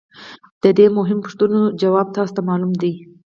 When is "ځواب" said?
1.81-2.07